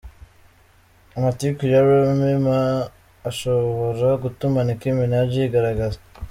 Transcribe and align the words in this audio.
Amatiku 1.17 1.61
ya 1.71 1.81
Remy 1.87 2.33
Ma 2.45 2.59
ashobora 3.29 4.07
gutuma 4.23 4.57
Nicki 4.67 4.89
Minaj 4.97 5.31
yigaragaza. 5.39 5.99